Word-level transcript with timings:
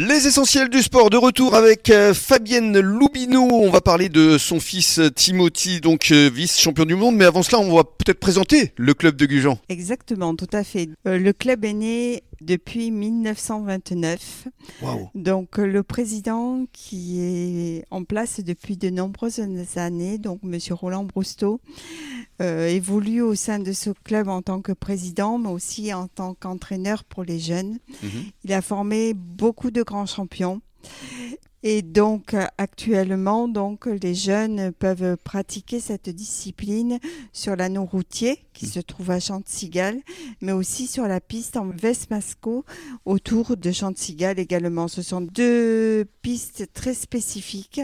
Les 0.00 0.28
essentiels 0.28 0.68
du 0.68 0.80
sport 0.80 1.10
de 1.10 1.16
retour 1.16 1.56
avec 1.56 1.90
euh, 1.90 2.14
Fabienne 2.14 2.78
Loubineau. 2.78 3.48
On 3.50 3.68
va 3.68 3.80
parler 3.80 4.08
de 4.08 4.38
son 4.38 4.60
fils 4.60 5.00
euh, 5.00 5.10
Timothy, 5.10 5.80
donc 5.80 6.12
euh, 6.12 6.30
vice-champion 6.32 6.84
du 6.84 6.94
monde. 6.94 7.16
Mais 7.16 7.24
avant 7.24 7.42
cela, 7.42 7.58
on 7.58 7.74
va 7.74 7.82
peut-être 7.82 8.20
présenter 8.20 8.72
le 8.76 8.94
club 8.94 9.16
de 9.16 9.26
Gujan. 9.26 9.58
Exactement, 9.68 10.36
tout 10.36 10.46
à 10.52 10.62
fait. 10.62 10.88
le 11.04 11.32
club 11.32 11.64
est 11.64 11.72
né 11.72 12.22
depuis 12.40 12.92
1929. 12.92 14.46
Donc 15.16 15.58
le 15.58 15.82
président 15.82 16.64
qui 16.72 17.20
est 17.20 17.84
en 17.90 18.04
place 18.04 18.38
depuis 18.38 18.76
de 18.76 18.90
nombreuses 18.90 19.40
années, 19.74 20.18
donc 20.18 20.38
Monsieur 20.44 20.74
Roland 20.74 21.02
Brousteau, 21.02 21.60
évolue 22.40 23.22
au 23.22 23.34
sein 23.34 23.58
de 23.58 23.72
ce 23.72 23.90
club 24.04 24.28
en 24.28 24.42
tant 24.42 24.60
que 24.60 24.72
président, 24.72 25.38
mais 25.38 25.48
aussi 25.48 25.92
en 25.92 26.06
tant 26.06 26.34
qu'entraîneur 26.34 27.04
pour 27.04 27.24
les 27.24 27.38
jeunes. 27.38 27.78
Mhm. 28.02 28.10
Il 28.44 28.52
a 28.52 28.62
formé 28.62 29.14
beaucoup 29.14 29.70
de 29.70 29.82
grands 29.82 30.06
champions. 30.06 30.60
Et 31.62 31.82
donc 31.82 32.36
actuellement, 32.56 33.48
donc 33.48 33.86
les 33.86 34.14
jeunes 34.14 34.72
peuvent 34.72 35.16
pratiquer 35.16 35.80
cette 35.80 36.08
discipline 36.08 37.00
sur 37.32 37.56
l'anneau 37.56 37.84
routier 37.84 38.44
qui 38.52 38.66
se 38.66 38.80
trouve 38.80 39.10
à 39.12 39.20
Chantigal, 39.20 40.00
mais 40.40 40.52
aussi 40.52 40.86
sur 40.86 41.06
la 41.06 41.20
piste 41.20 41.56
en 41.56 41.66
Vesmasco 41.66 42.64
autour 43.04 43.56
de 43.56 43.70
Chantigal 43.70 44.38
également. 44.38 44.88
Ce 44.88 45.02
sont 45.02 45.20
deux 45.20 46.06
pistes 46.22 46.68
très 46.72 46.94
spécifiques 46.94 47.80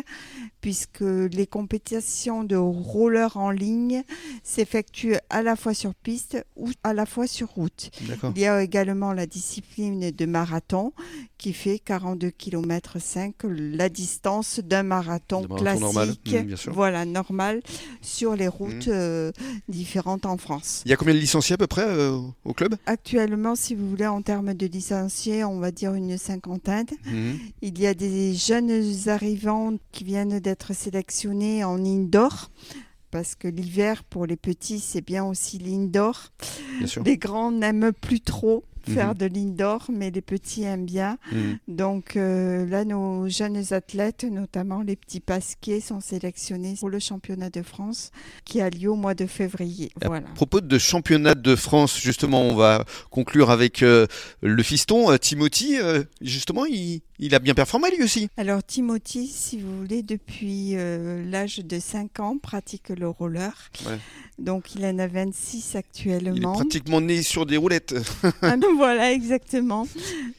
puisque 0.60 1.00
les 1.00 1.46
compétitions 1.46 2.42
de 2.42 2.56
roller 2.56 3.36
en 3.36 3.50
ligne 3.50 4.02
s'effectuent 4.42 5.18
à 5.30 5.42
la 5.42 5.56
fois 5.56 5.74
sur 5.74 5.94
piste 5.94 6.44
ou 6.56 6.70
à 6.82 6.92
la 6.92 7.06
fois 7.06 7.26
sur 7.26 7.48
route. 7.50 7.90
Il 8.34 8.40
y 8.40 8.46
a 8.46 8.62
également 8.62 9.12
la 9.12 9.26
discipline 9.26 10.10
de 10.10 10.26
marathon 10.26 10.92
qui 11.38 11.52
fait 11.52 11.78
42 11.78 12.30
km 12.30 12.98
5, 12.98 13.44
la 13.72 13.88
distance 13.88 14.60
d'un 14.60 14.82
marathon, 14.82 15.42
classique, 15.42 16.34
mmh, 16.34 16.70
voilà 16.70 17.04
normal 17.04 17.62
sur 18.00 18.36
les 18.36 18.48
routes 18.48 18.88
mmh. 18.88 18.92
euh, 18.92 19.32
différentes 19.68 20.26
en 20.26 20.36
France. 20.36 20.82
Il 20.84 20.90
y 20.90 20.94
a 20.94 20.96
combien 20.96 21.14
de 21.14 21.18
licenciés 21.18 21.54
à 21.54 21.58
peu 21.58 21.66
près 21.66 21.86
euh, 21.86 22.18
au 22.44 22.52
club? 22.52 22.76
Actuellement, 22.86 23.56
si 23.56 23.74
vous 23.74 23.88
voulez, 23.88 24.06
en 24.06 24.22
termes 24.22 24.54
de 24.54 24.66
licenciés, 24.66 25.44
on 25.44 25.58
va 25.58 25.70
dire 25.70 25.94
une 25.94 26.18
cinquantaine. 26.18 26.86
Mhm. 27.06 27.38
Il 27.62 27.78
y 27.80 27.86
a 27.86 27.94
des 27.94 28.34
jeunes 28.34 28.82
arrivants 29.06 29.74
qui 29.92 30.04
viennent 30.04 30.40
d'être 30.40 30.74
sélectionnés 30.74 31.64
en 31.64 31.84
indoor 31.84 32.50
parce 33.10 33.36
que 33.36 33.46
l'hiver 33.46 34.02
pour 34.02 34.26
les 34.26 34.36
petits 34.36 34.80
c'est 34.80 35.00
bien 35.00 35.24
aussi 35.24 35.58
l'indoor. 35.58 36.32
Les 37.04 37.16
grands 37.16 37.52
n'aiment 37.52 37.92
plus 37.92 38.20
trop 38.20 38.64
faire 38.84 39.08
mhm. 39.08 39.14
de 39.14 39.26
l'indoor, 39.26 39.86
mais 39.92 40.10
les 40.10 40.20
petits 40.20 40.62
aiment 40.64 40.84
bien. 40.84 41.18
Mhm. 41.32 41.58
Donc 41.68 42.16
euh, 42.16 42.66
là, 42.66 42.84
nos 42.84 43.28
jeunes 43.28 43.62
athlètes, 43.72 44.24
notamment 44.24 44.82
les 44.82 44.96
petits 44.96 45.20
pasquiers, 45.20 45.80
sont 45.80 46.00
sélectionnés 46.00 46.74
pour 46.78 46.90
le 46.90 46.98
championnat 46.98 47.50
de 47.50 47.62
France 47.62 48.10
qui 48.44 48.60
a 48.60 48.70
lieu 48.70 48.90
au 48.90 48.96
mois 48.96 49.14
de 49.14 49.26
février. 49.26 49.90
À 50.02 50.20
propos 50.34 50.60
de 50.60 50.78
championnat 50.78 51.34
de 51.34 51.56
France, 51.56 51.98
justement, 52.00 52.42
on 52.42 52.54
va 52.54 52.84
conclure 53.10 53.50
avec 53.50 53.82
euh, 53.82 54.06
le 54.42 54.62
fiston 54.62 55.10
euh, 55.10 55.16
Timothy. 55.16 55.76
justement, 56.20 56.64
il, 56.64 57.02
il, 57.18 57.34
a 57.34 57.38
bien 57.38 57.54
performé 57.54 57.90
lui 57.90 58.02
aussi. 58.04 58.28
Alors 58.36 58.64
Timothy, 58.64 59.26
si 59.26 59.60
vous 59.60 59.78
voulez, 59.78 60.02
depuis 60.02 60.74
l'âge 60.74 61.58
de 61.58 61.78
5 61.78 62.20
ans, 62.20 62.38
pratique 62.38 62.88
le 62.88 63.08
roller. 63.08 63.54
Donc 64.38 64.74
il 64.74 64.84
en 64.84 64.98
a 64.98 65.06
26 65.06 65.76
actuellement. 65.76 66.34
Il 66.34 66.42
est 66.42 66.52
pratiquement 66.52 67.00
né 67.00 67.22
sur 67.22 67.46
des 67.46 67.56
roulettes. 67.56 67.94
Ah, 68.42 68.56
voilà, 68.76 69.12
exactement. 69.12 69.86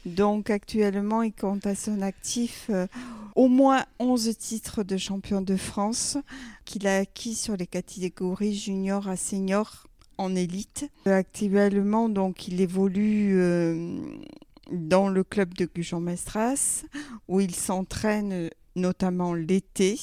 Donc 0.04 0.50
actuellement, 0.50 1.22
il 1.22 1.32
compte 1.32 1.66
à 1.66 1.74
son 1.74 2.02
actif 2.02 2.66
euh, 2.70 2.86
au 3.34 3.48
moins 3.48 3.84
11 3.98 4.36
titres 4.38 4.82
de 4.82 4.96
champion 4.96 5.40
de 5.40 5.56
France 5.56 6.18
qu'il 6.64 6.86
a 6.86 6.98
acquis 6.98 7.34
sur 7.34 7.56
les 7.56 7.66
catégories 7.66 8.54
junior 8.54 9.08
à 9.08 9.16
senior 9.16 9.86
en 10.18 10.34
élite. 10.34 10.88
Actuellement, 11.04 12.08
donc, 12.08 12.48
il 12.48 12.60
évolue 12.60 13.38
euh, 13.38 14.00
dans 14.70 15.08
le 15.08 15.24
club 15.24 15.54
de 15.54 15.66
Gujan-Mestras 15.66 16.84
où 17.28 17.40
il 17.40 17.54
s'entraîne 17.54 18.50
notamment 18.76 19.34
l'été 19.34 19.98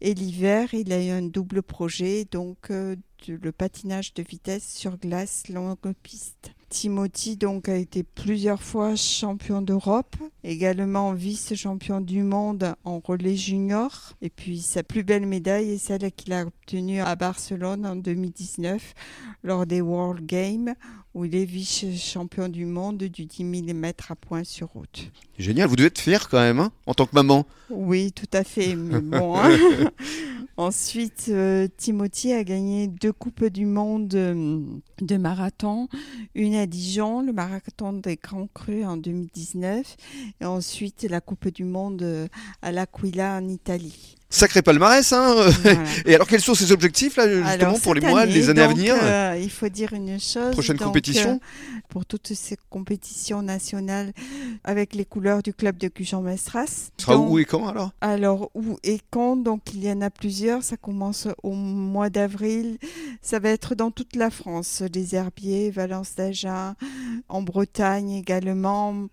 et 0.00 0.14
l'hiver, 0.14 0.72
il 0.72 0.92
a 0.92 1.04
eu 1.04 1.10
un 1.10 1.22
double 1.22 1.62
projet, 1.62 2.24
donc 2.30 2.70
euh, 2.70 2.96
le 3.26 3.52
patinage 3.52 4.14
de 4.14 4.22
vitesse 4.22 4.72
sur 4.72 4.96
glace 4.96 5.48
longue 5.48 5.92
piste. 6.02 6.52
Timothy 6.68 7.36
donc 7.36 7.68
a 7.68 7.76
été 7.76 8.02
plusieurs 8.02 8.62
fois 8.62 8.94
champion 8.94 9.62
d'Europe, 9.62 10.16
également 10.44 11.12
vice-champion 11.12 12.00
du 12.00 12.22
monde 12.22 12.74
en 12.84 12.98
relais 12.98 13.36
junior. 13.36 14.12
Et 14.22 14.30
puis 14.30 14.60
sa 14.60 14.82
plus 14.82 15.02
belle 15.02 15.26
médaille 15.26 15.70
est 15.70 15.78
celle 15.78 16.10
qu'il 16.12 16.32
a 16.32 16.42
obtenue 16.42 17.00
à 17.00 17.14
Barcelone 17.16 17.86
en 17.86 17.96
2019 17.96 18.94
lors 19.42 19.66
des 19.66 19.80
World 19.80 20.26
Games 20.26 20.74
où 21.14 21.24
il 21.24 21.34
est 21.34 21.44
vice-champion 21.44 22.48
du 22.48 22.64
monde 22.64 22.98
du 22.98 23.26
10 23.26 23.44
mm 23.44 23.84
à 24.08 24.14
points 24.14 24.44
sur 24.44 24.68
route. 24.68 25.10
Génial, 25.38 25.68
vous 25.68 25.76
devez 25.76 25.88
être 25.88 25.98
fier 25.98 26.28
quand 26.28 26.38
même 26.38 26.60
hein, 26.60 26.70
en 26.86 26.94
tant 26.94 27.06
que 27.06 27.14
maman. 27.14 27.46
Oui, 27.70 28.12
tout 28.12 28.30
à 28.32 28.44
fait. 28.44 28.76
Mais 28.76 29.00
bon, 29.00 29.36
hein. 29.38 29.56
Ensuite, 30.58 31.26
euh, 31.28 31.68
Timothy 31.76 32.32
a 32.32 32.42
gagné 32.42 32.88
deux 32.88 33.12
Coupes 33.12 33.44
du 33.44 33.64
Monde 33.64 34.12
euh, 34.16 34.60
de 35.00 35.16
marathon, 35.16 35.86
une 36.34 36.56
à 36.56 36.66
Dijon, 36.66 37.22
le 37.22 37.32
marathon 37.32 37.92
des 37.92 38.16
Grands 38.16 38.48
Crus 38.52 38.84
en 38.84 38.96
2019, 38.96 39.96
et 40.40 40.44
ensuite 40.44 41.04
la 41.04 41.20
Coupe 41.20 41.46
du 41.46 41.62
Monde 41.62 42.02
euh, 42.02 42.26
à 42.60 42.72
l'Aquila 42.72 43.36
en 43.36 43.48
Italie. 43.48 44.17
Sacré 44.30 44.60
palmarès, 44.60 45.10
hein 45.14 45.34
Et 46.06 46.14
alors, 46.14 46.26
quels 46.26 46.42
sont 46.42 46.54
ses 46.54 46.70
objectifs, 46.70 47.16
là, 47.16 47.26
justement, 47.42 47.78
pour 47.78 47.94
les 47.94 48.02
mois, 48.02 48.26
les 48.26 48.50
années 48.50 48.60
à 48.60 48.68
venir? 48.68 48.94
euh, 49.02 49.38
Il 49.40 49.50
faut 49.50 49.70
dire 49.70 49.94
une 49.94 50.20
chose. 50.20 50.50
Prochaine 50.52 50.76
compétition 50.76 51.40
euh, 51.42 51.80
Pour 51.88 52.04
toutes 52.04 52.34
ces 52.34 52.58
compétitions 52.68 53.40
nationales 53.40 54.12
avec 54.64 54.94
les 54.94 55.06
couleurs 55.06 55.42
du 55.42 55.54
club 55.54 55.78
de 55.78 55.88
Cujan-Mestras. 55.88 56.90
Ce 56.98 57.06
sera 57.06 57.16
où 57.16 57.38
et 57.38 57.46
quand, 57.46 57.68
alors? 57.68 57.92
Alors, 58.02 58.50
où 58.54 58.76
et 58.84 59.00
quand 59.10 59.36
Donc, 59.36 59.62
il 59.72 59.82
y 59.82 59.90
en 59.90 60.02
a 60.02 60.10
plusieurs. 60.10 60.62
Ça 60.62 60.76
commence 60.76 61.26
au 61.42 61.52
mois 61.54 62.10
d'avril. 62.10 62.76
Ça 63.22 63.38
va 63.38 63.48
être 63.48 63.74
dans 63.74 63.90
toute 63.90 64.14
la 64.14 64.28
France. 64.28 64.82
Les 64.94 65.14
Herbiers, 65.14 65.70
Valence 65.70 66.14
d'Agen, 66.16 66.74
en 67.30 67.40
Bretagne 67.40 68.10
également, 68.10 69.06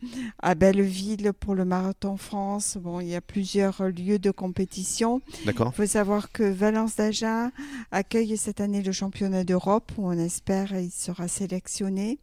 à 0.44 0.56
Belleville 0.56 1.32
pour 1.40 1.56
le 1.56 1.64
Marathon 1.64 2.18
France. 2.18 2.78
Bon, 2.82 3.00
il 3.00 3.08
y 3.08 3.16
a 3.16 3.22
plusieurs 3.22 3.82
lieux 3.84 4.20
de 4.20 4.32
compétition 4.32 5.04
il 5.45 5.53
faut 5.73 5.85
savoir 5.85 6.31
que 6.31 6.43
Valence 6.43 6.95
d'Agen 6.95 7.51
accueille 7.91 8.38
cette 8.38 8.61
année 8.61 8.81
le 8.81 8.91
championnat 8.91 9.43
d'Europe 9.43 9.91
où 9.97 10.07
on 10.07 10.13
espère 10.13 10.73
il 10.77 10.91
sera 10.91 11.27
sélectionné. 11.27 12.19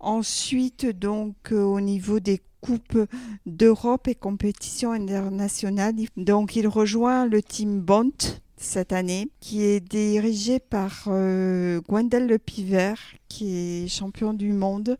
Ensuite, 0.00 0.86
donc, 0.86 1.36
euh, 1.52 1.62
au 1.62 1.80
niveau 1.80 2.20
des 2.20 2.40
coupes 2.60 2.98
d'Europe 3.46 4.08
et 4.08 4.14
compétitions 4.14 4.92
internationales, 4.92 5.94
donc 6.16 6.56
il 6.56 6.66
rejoint 6.68 7.26
le 7.26 7.42
team 7.42 7.80
Bont 7.80 8.12
cette 8.56 8.92
année, 8.92 9.28
qui 9.40 9.62
est 9.62 9.80
dirigé 9.80 10.60
par 10.60 11.04
euh, 11.08 11.80
Gwendel 11.88 12.26
Le 12.26 12.38
Piver, 12.38 12.94
qui 13.28 13.56
est 13.56 13.88
champion 13.88 14.32
du 14.34 14.52
monde 14.52 14.96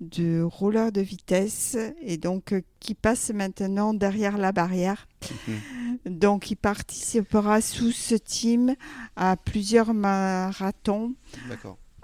de 0.00 0.42
roller 0.42 0.92
de 0.92 1.00
vitesse 1.00 1.76
et 2.02 2.16
donc 2.16 2.52
euh, 2.52 2.62
qui 2.80 2.94
passe 2.94 3.30
maintenant 3.30 3.94
derrière 3.94 4.38
la 4.38 4.52
barrière. 4.52 5.08
Mhm. 5.48 6.18
Donc 6.18 6.50
il 6.50 6.56
participera 6.56 7.60
sous 7.60 7.90
ce 7.90 8.14
team 8.14 8.74
à 9.16 9.36
plusieurs 9.36 9.94
marathons. 9.94 11.14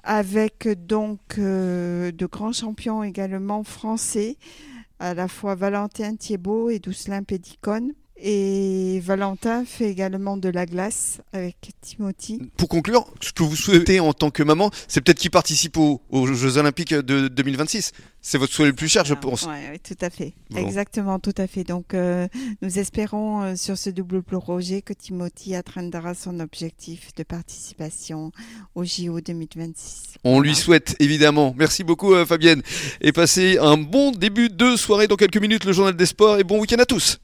Avec 0.02 0.68
donc 0.86 1.38
euh, 1.38 2.12
de 2.12 2.26
grands 2.26 2.52
champions 2.52 3.02
également 3.02 3.64
français, 3.64 4.36
à 4.98 5.14
la 5.14 5.28
fois 5.28 5.54
Valentin 5.54 6.16
Thiebaud 6.16 6.68
et 6.68 6.78
Doucelin 6.78 7.22
Pédicone. 7.22 7.92
Et 8.16 9.00
Valentin 9.00 9.64
fait 9.64 9.90
également 9.90 10.36
de 10.36 10.48
la 10.48 10.66
glace 10.66 11.20
avec 11.32 11.56
Timothy. 11.80 12.40
Pour 12.56 12.68
conclure, 12.68 13.04
ce 13.20 13.32
que 13.32 13.42
vous 13.42 13.56
souhaitez 13.56 13.98
en 13.98 14.12
tant 14.12 14.30
que 14.30 14.44
maman, 14.44 14.70
c'est 14.86 15.00
peut-être 15.00 15.18
qu'il 15.18 15.32
participe 15.32 15.76
aux, 15.76 16.00
Jeux 16.12 16.56
Olympiques 16.56 16.94
de 16.94 17.26
2026. 17.26 17.90
C'est 18.22 18.38
votre 18.38 18.52
souhait 18.52 18.68
le 18.68 18.72
plus 18.72 18.88
cher, 18.88 19.04
je 19.04 19.14
pense. 19.14 19.46
Oui, 19.46 19.78
tout 19.80 19.96
à 20.00 20.10
fait. 20.10 20.32
Exactement, 20.56 21.18
tout 21.18 21.34
à 21.36 21.48
fait. 21.48 21.64
Donc, 21.64 21.92
euh, 21.92 22.28
nous 22.62 22.78
espérons 22.78 23.42
euh, 23.42 23.56
sur 23.56 23.76
ce 23.76 23.90
double 23.90 24.22
projet 24.22 24.80
que 24.80 24.92
Timothy 24.92 25.56
atteindra 25.56 26.14
son 26.14 26.38
objectif 26.38 27.12
de 27.16 27.24
participation 27.24 28.30
au 28.76 28.84
JO 28.84 29.20
2026. 29.20 30.14
On 30.22 30.40
lui 30.40 30.54
souhaite, 30.54 30.94
évidemment. 31.00 31.54
Merci 31.58 31.82
beaucoup, 31.82 32.14
euh, 32.14 32.24
Fabienne. 32.24 32.62
Et 33.00 33.12
passez 33.12 33.58
un 33.58 33.76
bon 33.76 34.12
début 34.12 34.48
de 34.48 34.76
soirée 34.76 35.08
dans 35.08 35.16
quelques 35.16 35.36
minutes, 35.36 35.64
le 35.64 35.72
Journal 35.72 35.96
des 35.96 36.06
Sports. 36.06 36.38
Et 36.38 36.44
bon 36.44 36.60
week-end 36.60 36.78
à 36.78 36.86
tous. 36.86 37.18